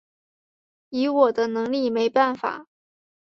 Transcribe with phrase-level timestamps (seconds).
[0.89, 2.65] 以我的能力没办法